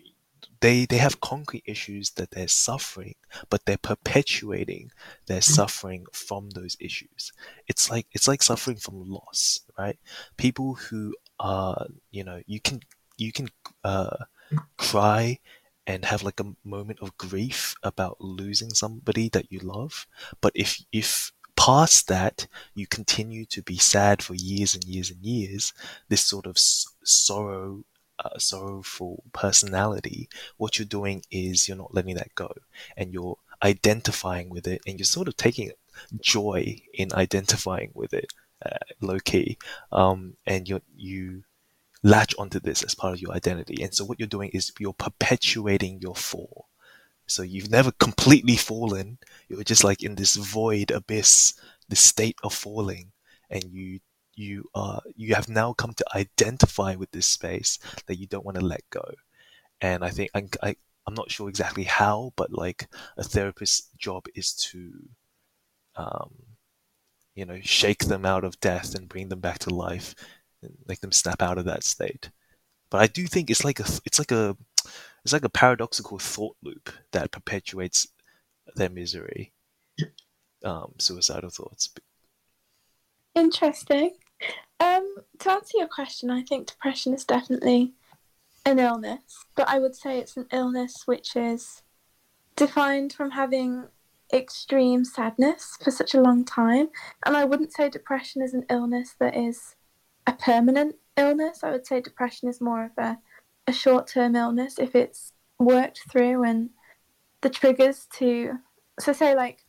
they 0.61 0.85
they 0.85 0.97
have 0.97 1.21
concrete 1.21 1.63
issues 1.65 2.11
that 2.11 2.31
they're 2.31 2.47
suffering, 2.47 3.15
but 3.49 3.65
they're 3.65 3.77
perpetuating 3.77 4.91
their 5.27 5.41
suffering 5.41 6.05
from 6.13 6.49
those 6.51 6.77
issues. 6.79 7.31
It's 7.67 7.89
like 7.89 8.07
it's 8.13 8.27
like 8.27 8.41
suffering 8.41 8.77
from 8.77 9.09
loss, 9.09 9.59
right? 9.77 9.99
People 10.37 10.75
who 10.75 11.13
are, 11.39 11.87
you 12.11 12.23
know, 12.23 12.41
you 12.47 12.59
can 12.59 12.79
you 13.17 13.31
can 13.31 13.49
uh, 13.83 14.17
cry 14.77 15.39
and 15.88 16.06
have 16.06 16.24
like 16.24 16.39
a 16.39 16.56
moment 16.63 17.00
of 17.01 17.18
grief 17.18 17.75
about 17.84 18.20
losing 18.20 18.72
somebody 18.72 19.30
that 19.30 19.51
you 19.51 19.60
love, 19.60 20.08
but 20.42 20.51
if 20.56 20.84
if 20.92 21.32
past 21.56 22.08
that 22.08 22.48
you 22.74 22.86
continue 22.86 23.46
to 23.46 23.62
be 23.62 23.77
sad 23.77 24.22
for 24.22 24.36
years 24.36 24.75
and 24.75 24.84
years 24.84 25.10
and 25.10 25.24
years, 25.24 25.74
this 26.10 26.24
sort 26.24 26.46
of 26.46 26.58
sorrow. 26.58 27.84
Uh, 28.18 28.39
sorrowful 28.39 29.22
personality 29.34 30.30
what 30.56 30.80
you're 30.80 30.86
doing 30.86 31.22
is 31.32 31.68
you're 31.68 31.75
not 31.75 31.94
letting 31.94 32.15
that 32.15 32.34
go 32.34 32.50
and 32.96 33.12
you're 33.12 33.38
identifying 33.62 34.48
with 34.50 34.65
it 34.68 34.82
and 34.88 34.98
you're 34.98 35.06
sort 35.06 35.27
of 35.27 35.36
taking 35.36 35.70
joy 36.22 36.80
in 36.94 37.13
identifying 37.13 37.92
with 37.94 38.13
it 38.13 38.32
uh, 38.65 38.77
low 39.01 39.20
key 39.20 39.58
um, 39.92 40.38
and 40.46 40.70
you 40.70 40.82
you 40.96 41.44
latch 42.05 42.35
onto 42.38 42.59
this 42.59 42.83
as 42.83 42.93
part 42.93 43.15
of 43.15 43.21
your 43.21 43.33
identity. 43.33 43.81
And 43.81 43.91
so 43.93 44.05
what 44.05 44.19
you're 44.19 44.27
doing 44.27 44.51
is 44.53 44.71
you're 44.79 44.93
perpetuating 44.93 46.01
your 46.01 46.15
fall. 46.15 46.67
So 47.25 47.41
you've 47.41 47.71
never 47.71 47.91
completely 47.91 48.55
fallen. 48.55 49.17
You're 49.50 49.63
just 49.63 49.83
like 49.83 50.03
in 50.03 50.13
this 50.13 50.35
void 50.35 50.91
abyss 50.91 51.55
this 51.89 52.00
state 52.00 52.38
of 52.43 52.53
falling. 52.53 53.12
And 53.50 53.63
you 53.71 54.00
you 54.35 54.69
are 54.75 55.01
you 55.15 55.33
have 55.33 55.50
now 55.50 55.74
come 55.74 55.93
to 55.93 56.05
identify 56.15 56.93
with 56.95 57.09
this 57.09 57.25
space 57.25 57.79
that 58.05 58.17
you 58.17 58.27
don't 58.27 58.45
want 58.45 58.59
to 58.59 58.65
let 58.65 58.88
go. 58.91 59.05
And 59.81 60.05
I 60.05 60.12
think 60.12 60.29
I, 60.35 60.43
I 60.62 60.75
I'm 61.07 61.15
not 61.15 61.31
sure 61.31 61.50
exactly 61.50 61.85
how, 61.85 62.33
but 62.35 62.51
like 62.51 62.88
a 63.17 63.24
therapist's 63.24 63.89
job 63.97 64.27
is 64.35 64.53
to 64.71 64.91
um, 65.95 66.29
you 67.33 67.45
know, 67.45 67.59
shake 67.62 68.05
them 68.05 68.25
out 68.25 68.43
of 68.43 68.59
death 68.59 68.93
and 68.95 69.09
bring 69.09 69.29
them 69.29 69.39
back 69.39 69.59
to 69.59 69.74
life, 69.74 70.15
and 70.65 70.77
make 70.88 71.01
them 71.01 71.12
snap 71.12 71.41
out 71.41 71.57
of 71.57 71.65
that 71.65 71.84
state. 71.84 72.29
But 72.89 73.01
I 73.01 73.07
do 73.07 73.25
think 73.27 73.50
it's 73.50 73.63
like 73.63 73.79
a 73.79 73.86
it's 74.05 74.19
like 74.19 74.31
a 74.31 74.57
it's 75.24 75.34
like 75.34 75.43
a 75.43 75.50
paradoxical 75.50 76.19
thought 76.19 76.55
loop 76.63 76.91
that 77.12 77.31
perpetuates 77.31 78.07
their 78.75 78.89
misery, 78.89 79.53
um, 80.63 80.93
suicidal 81.00 81.50
thoughts. 81.50 81.89
Interesting. 83.34 84.12
Um, 84.79 85.15
to 85.39 85.51
answer 85.51 85.77
your 85.77 85.88
question, 85.88 86.29
I 86.29 86.43
think 86.43 86.67
depression 86.67 87.13
is 87.13 87.24
definitely 87.24 87.93
an 88.65 88.79
illness, 88.79 89.45
but 89.55 89.67
I 89.69 89.79
would 89.79 89.95
say 89.95 90.19
it's 90.19 90.38
an 90.38 90.48
illness 90.51 91.03
which 91.05 91.36
is 91.36 91.81
defined 92.55 93.13
from 93.13 93.31
having 93.31 93.86
extreme 94.34 95.05
sadness 95.05 95.77
for 95.84 95.91
such 95.91 96.13
a 96.13 96.22
long 96.22 96.45
time. 96.45 96.89
And 97.25 97.38
I 97.38 97.45
wouldn't 97.45 97.74
say 97.74 97.89
depression 97.89 98.41
is 98.41 98.53
an 98.53 98.65
illness 98.69 99.15
that 99.19 99.36
is 99.36 99.75
a 100.27 100.34
permanent 100.34 100.96
illness. 101.17 101.63
I 101.63 101.72
would 101.72 101.86
say 101.86 102.01
depression 102.01 102.50
is 102.50 102.62
more 102.62 102.86
of 102.86 102.91
a, 102.98 103.17
a 103.67 103.74
short 103.74 104.08
term 104.08 104.36
illness 104.36 104.79
if 104.79 104.96
it's 104.96 105.34
worked 105.60 106.01
through 106.12 106.44
and 106.44 106.70
the 107.41 107.50
triggers 107.50 108.08
to. 108.17 108.53
So, 109.00 109.13
say, 109.13 109.36
like, 109.36 109.60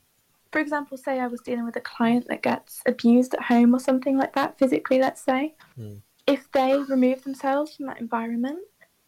for 0.52 0.60
example, 0.60 0.96
say 0.96 1.20
I 1.20 1.26
was 1.26 1.40
dealing 1.40 1.64
with 1.64 1.76
a 1.76 1.80
client 1.80 2.26
that 2.28 2.42
gets 2.42 2.80
abused 2.86 3.34
at 3.34 3.42
home 3.42 3.74
or 3.74 3.80
something 3.80 4.16
like 4.16 4.34
that, 4.34 4.58
physically, 4.58 4.98
let's 5.00 5.22
say. 5.22 5.54
Mm. 5.78 6.00
If 6.26 6.50
they 6.52 6.78
remove 6.88 7.24
themselves 7.24 7.76
from 7.76 7.86
that 7.86 8.00
environment 8.00 8.60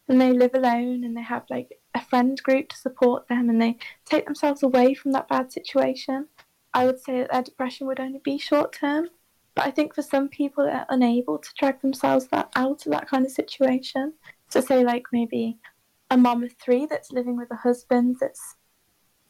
and 0.07 0.19
they 0.19 0.31
live 0.31 0.53
alone 0.53 1.03
and 1.03 1.15
they 1.15 1.21
have 1.21 1.43
like 1.49 1.79
a 1.95 2.01
friend 2.01 2.41
group 2.43 2.69
to 2.69 2.77
support 2.77 3.27
them 3.27 3.49
and 3.49 3.61
they 3.61 3.77
take 4.05 4.25
themselves 4.25 4.63
away 4.63 4.93
from 4.93 5.11
that 5.13 5.27
bad 5.27 5.51
situation, 5.51 6.27
I 6.73 6.85
would 6.85 6.99
say 6.99 7.19
that 7.19 7.31
their 7.31 7.41
depression 7.41 7.87
would 7.87 7.99
only 7.99 8.19
be 8.19 8.37
short 8.37 8.73
term. 8.73 9.09
But 9.55 9.65
I 9.65 9.71
think 9.71 9.93
for 9.93 10.01
some 10.01 10.29
people, 10.29 10.65
they're 10.65 10.85
unable 10.89 11.37
to 11.37 11.49
drag 11.57 11.81
themselves 11.81 12.27
that 12.27 12.49
out 12.55 12.85
of 12.85 12.91
that 12.91 13.09
kind 13.09 13.25
of 13.25 13.31
situation. 13.31 14.13
So, 14.49 14.61
say, 14.61 14.83
like 14.83 15.05
maybe 15.11 15.57
a 16.09 16.17
mom 16.17 16.43
of 16.43 16.53
three 16.53 16.85
that's 16.85 17.11
living 17.11 17.37
with 17.37 17.51
a 17.51 17.55
husband 17.55 18.17
that's, 18.19 18.55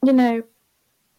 you 0.03 0.13
know, 0.13 0.43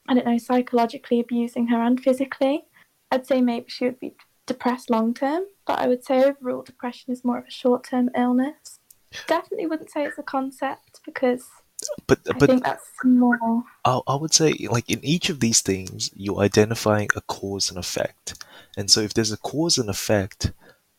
I 0.08 0.14
don't 0.14 0.26
know, 0.26 0.38
psychologically 0.38 1.20
abusing 1.20 1.68
her 1.68 1.80
and 1.80 2.00
physically, 2.00 2.64
I'd 3.10 3.26
say 3.26 3.40
maybe 3.40 3.66
she 3.68 3.84
would 3.84 4.00
be 4.00 4.14
depressed 4.46 4.90
long 4.90 5.14
term. 5.14 5.44
But 5.66 5.78
I 5.78 5.86
would 5.86 6.04
say 6.04 6.24
overall, 6.24 6.62
depression 6.62 7.12
is 7.12 7.24
more 7.24 7.38
of 7.38 7.46
a 7.46 7.50
short 7.50 7.84
term 7.84 8.10
illness. 8.16 8.80
Definitely 9.26 9.66
wouldn't 9.66 9.90
say 9.90 10.04
it's 10.04 10.18
a 10.18 10.22
concept 10.22 11.00
because 11.04 11.48
but 12.06 12.20
I 12.28 12.32
but 12.38 12.48
think 12.48 12.64
that's 12.64 12.86
more. 13.04 13.38
I, 13.84 14.00
I 14.06 14.14
would 14.14 14.34
say 14.34 14.54
like 14.70 14.90
in 14.90 15.04
each 15.04 15.30
of 15.30 15.40
these 15.40 15.60
things 15.60 16.10
you're 16.14 16.40
identifying 16.40 17.08
a 17.16 17.20
cause 17.22 17.70
and 17.70 17.78
effect 17.78 18.44
and 18.76 18.90
so 18.90 19.00
if 19.00 19.14
there's 19.14 19.32
a 19.32 19.36
cause 19.38 19.78
and 19.78 19.90
effect 19.90 20.52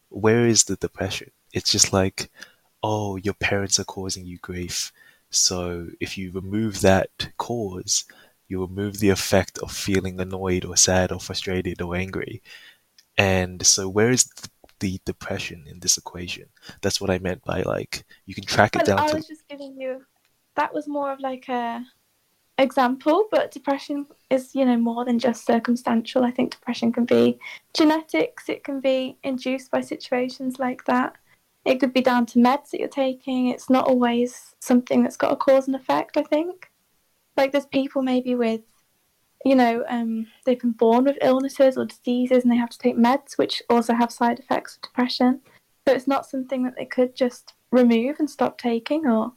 where 0.09 0.45
is 0.45 0.65
the 0.65 0.75
depression? 0.75 1.31
It's 1.53 1.71
just 1.71 1.93
like 1.93 2.29
oh 2.83 3.15
your 3.15 3.33
parents 3.33 3.79
are 3.79 3.85
causing 3.85 4.25
you 4.25 4.37
grief. 4.37 4.91
So 5.29 5.87
if 5.99 6.17
you 6.17 6.31
remove 6.31 6.81
that 6.81 7.29
cause 7.37 8.05
you 8.51 8.59
remove 8.59 8.99
the 8.99 9.09
effect 9.09 9.57
of 9.59 9.71
feeling 9.71 10.19
annoyed 10.19 10.65
or 10.65 10.75
sad 10.75 11.11
or 11.11 11.19
frustrated 11.21 11.81
or 11.81 11.95
angry. 11.95 12.41
And 13.17 13.65
so 13.65 13.87
where 13.87 14.09
is 14.11 14.29
the 14.81 14.99
depression 15.05 15.63
in 15.67 15.79
this 15.79 15.97
equation? 15.97 16.47
That's 16.81 16.99
what 16.99 17.09
i 17.09 17.17
meant 17.19 17.43
by 17.45 17.61
like 17.61 18.03
you 18.25 18.35
can 18.35 18.43
track 18.43 18.75
it 18.75 18.85
down 18.85 18.99
I 18.99 19.07
to 19.07 19.15
was 19.15 19.27
just 19.27 19.47
giving 19.47 19.79
you. 19.79 20.03
That 20.55 20.73
was 20.73 20.87
more 20.87 21.13
of 21.13 21.21
like 21.21 21.47
a 21.47 21.85
example, 22.57 23.27
but 23.31 23.51
depression 23.51 24.05
is 24.29 24.53
you 24.55 24.65
know 24.65 24.77
more 24.77 25.05
than 25.05 25.19
just 25.19 25.45
circumstantial. 25.45 26.23
I 26.23 26.31
think 26.31 26.51
depression 26.51 26.91
can 26.91 27.05
be 27.05 27.39
genetics. 27.73 28.49
It 28.49 28.63
can 28.63 28.79
be 28.79 29.17
induced 29.23 29.71
by 29.71 29.81
situations 29.81 30.59
like 30.59 30.85
that. 30.85 31.15
It 31.65 31.79
could 31.79 31.93
be 31.93 32.01
down 32.01 32.25
to 32.27 32.39
meds 32.39 32.71
that 32.71 32.79
you're 32.79 32.87
taking. 32.87 33.47
It's 33.47 33.69
not 33.69 33.87
always 33.87 34.55
something 34.59 35.03
that's 35.03 35.17
got 35.17 35.31
a 35.31 35.35
cause 35.35 35.67
and 35.67 35.75
effect. 35.75 36.17
I 36.17 36.23
think, 36.23 36.69
like 37.37 37.51
there's 37.51 37.67
people 37.67 38.01
maybe 38.01 38.35
with, 38.35 38.61
you 39.45 39.55
know, 39.55 39.83
um, 39.87 40.27
they've 40.45 40.59
been 40.59 40.71
born 40.71 41.05
with 41.05 41.17
illnesses 41.21 41.77
or 41.77 41.85
diseases 41.85 42.43
and 42.43 42.51
they 42.51 42.57
have 42.57 42.71
to 42.71 42.79
take 42.79 42.97
meds, 42.97 43.37
which 43.37 43.61
also 43.69 43.93
have 43.93 44.11
side 44.11 44.39
effects 44.39 44.75
of 44.75 44.81
depression. 44.81 45.41
So 45.87 45.93
it's 45.93 46.07
not 46.07 46.25
something 46.25 46.63
that 46.63 46.75
they 46.77 46.85
could 46.85 47.15
just 47.15 47.53
remove 47.71 48.17
and 48.19 48.29
stop 48.29 48.57
taking 48.57 49.07
or 49.07 49.33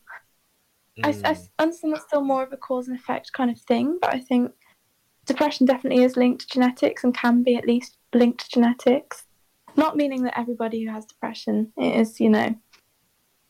I, 1.03 1.09
I 1.09 1.13
Mm. 1.35 1.49
understand 1.59 1.93
that's 1.95 2.05
still 2.05 2.23
more 2.23 2.43
of 2.43 2.53
a 2.53 2.57
cause 2.57 2.89
and 2.89 2.97
effect 2.99 3.33
kind 3.33 3.51
of 3.51 3.61
thing, 3.61 3.99
but 4.01 4.15
I 4.15 4.21
think 4.21 4.53
depression 5.27 5.67
definitely 5.67 6.05
is 6.05 6.17
linked 6.17 6.43
to 6.43 6.49
genetics 6.49 7.05
and 7.05 7.15
can 7.15 7.43
be 7.43 7.57
at 7.57 7.67
least 7.67 7.97
linked 8.13 8.45
to 8.45 8.51
genetics. 8.51 9.27
Not 9.77 9.97
meaning 9.97 10.23
that 10.23 10.39
everybody 10.39 10.85
who 10.85 10.93
has 10.93 11.05
depression 11.05 11.73
is, 11.77 12.21
you 12.21 12.31
know, 12.31 12.55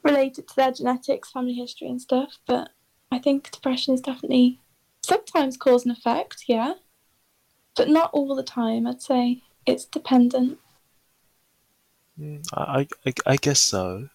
related 0.03 0.49
to 0.49 0.57
their 0.57 0.73
genetics, 0.73 1.31
family 1.31 1.55
history, 1.55 1.89
and 1.89 2.01
stuff, 2.01 2.39
but 2.47 2.71
I 3.13 3.19
think 3.19 3.51
depression 3.51 3.95
is 3.95 4.01
definitely 4.01 4.61
sometimes 5.03 5.57
cause 5.57 5.85
and 5.85 5.97
effect, 5.97 6.45
yeah, 6.49 6.75
but 7.77 7.89
not 7.89 8.11
all 8.13 8.35
the 8.35 8.43
time. 8.43 8.87
I'd 8.87 9.03
say 9.03 9.43
it's 9.67 9.85
dependent. 9.85 10.59
Mm, 12.19 12.47
I, 12.55 12.87
I, 13.05 13.13
I 13.27 13.37
guess 13.37 13.61
so. 13.61 14.09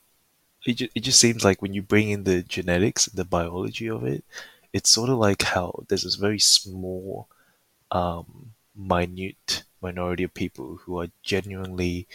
It 0.65 0.74
just, 0.74 0.91
it 0.95 1.00
just 1.02 1.19
seems 1.19 1.43
like 1.43 1.62
when 1.62 1.74
you 1.74 1.82
bring 1.82 2.10
in 2.10 2.24
the 2.24 2.43
genetics, 2.43 3.06
the 3.06 3.26
biology 3.26 3.89
of 3.89 4.04
it, 4.04 4.24
it's 4.74 4.89
sort 4.89 5.10
of 5.10 5.17
like 5.17 5.41
how 5.41 5.84
there's 5.88 6.04
this 6.04 6.15
very 6.15 6.39
small, 6.39 7.28
um, 7.91 8.52
minute 8.76 9.63
minority 9.82 10.24
of 10.24 10.34
people 10.34 10.78
who 10.78 11.00
are 11.00 11.10
genuinely 11.24 12.08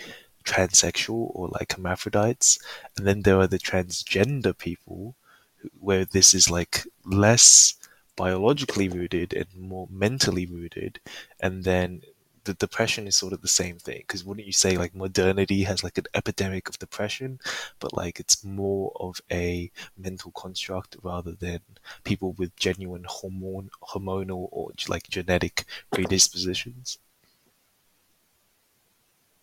transsexual 0.44 1.30
or 1.34 1.48
like 1.48 1.72
hermaphrodites, 1.74 2.58
and 2.96 3.06
then 3.06 3.22
there 3.22 3.38
are 3.38 3.46
the 3.46 3.58
transgender 3.58 4.56
people 4.56 5.14
who, 5.56 5.70
where 5.80 6.04
this 6.04 6.34
is 6.34 6.50
like 6.50 6.86
less 7.04 7.74
biologically 8.16 8.88
rooted 8.88 9.32
and 9.32 9.46
more 9.56 9.88
mentally 9.90 10.46
rooted, 10.46 11.00
and 11.40 11.64
then 11.64 12.02
the 12.44 12.54
depression 12.54 13.06
is 13.06 13.16
sort 13.16 13.32
of 13.32 13.42
the 13.42 13.48
same 13.48 13.78
thing 13.78 13.98
because 13.98 14.24
wouldn't 14.24 14.46
you 14.46 14.52
say 14.52 14.76
like 14.76 14.94
modernity 14.94 15.62
has 15.62 15.82
like 15.82 15.98
an 15.98 16.06
epidemic 16.14 16.68
of 16.68 16.78
depression 16.78 17.38
but 17.80 17.92
like 17.94 18.20
it's 18.20 18.44
more 18.44 18.92
of 19.00 19.20
a 19.32 19.70
mental 19.96 20.30
construct 20.32 20.96
rather 21.02 21.32
than 21.32 21.60
people 22.04 22.32
with 22.32 22.54
genuine 22.56 23.04
hormone 23.06 23.70
hormonal 23.82 24.48
or 24.52 24.70
like 24.88 25.08
genetic 25.08 25.64
predispositions 25.90 26.98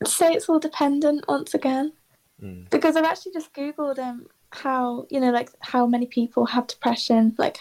I'd 0.02 0.08
say 0.08 0.34
it's 0.34 0.50
all 0.50 0.60
dependent 0.60 1.26
once 1.28 1.54
again. 1.54 1.94
mm. 2.42 2.70
because 2.70 2.96
I've 2.96 3.06
actually 3.06 3.34
just 3.34 3.54
googled 3.54 4.00
um 4.00 4.28
how 4.52 5.06
you 5.10 5.20
know 5.20 5.32
like 5.32 5.50
how 5.62 5.86
many 5.86 6.08
people 6.08 6.46
have 6.46 6.68
depression, 6.68 7.36
like 7.38 7.60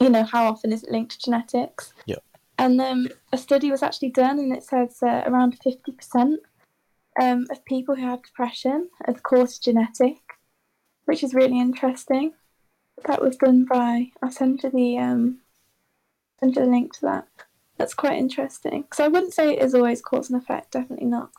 you 0.00 0.10
know 0.10 0.24
how 0.24 0.46
often 0.46 0.72
is 0.72 0.82
it 0.82 0.90
linked 0.90 1.12
to 1.12 1.18
genetics? 1.18 1.92
Yeah. 2.06 2.16
And 2.58 2.80
um, 2.80 3.08
a 3.32 3.38
study 3.38 3.70
was 3.70 3.82
actually 3.82 4.10
done, 4.10 4.38
and 4.38 4.52
it 4.52 4.64
says 4.64 4.98
uh, 5.02 5.22
around 5.26 5.58
fifty 5.62 5.92
percent 5.92 6.40
um, 7.20 7.46
of 7.50 7.64
people 7.64 7.94
who 7.94 8.02
have 8.02 8.22
depression 8.22 8.88
are 9.06 9.14
of 9.14 9.22
course 9.22 9.58
genetic, 9.58 10.16
which 11.04 11.22
is 11.22 11.34
really 11.34 11.60
interesting. 11.60 12.32
That 13.06 13.20
was 13.20 13.36
done 13.36 13.66
by 13.66 14.10
I'll 14.22 14.30
send 14.30 14.62
you 14.62 14.70
the 14.70 14.98
um 14.98 15.40
send 16.40 16.56
you 16.56 16.62
the 16.62 16.70
link 16.70 16.94
to 16.94 17.00
that. 17.02 17.28
That's 17.76 17.94
quite 17.94 18.18
interesting. 18.18 18.84
So 18.92 19.04
I 19.04 19.08
wouldn't 19.08 19.34
say 19.34 19.52
it 19.52 19.62
is 19.62 19.74
always 19.74 20.00
cause 20.00 20.30
and 20.30 20.40
effect. 20.40 20.72
Definitely 20.72 21.08
not. 21.08 21.30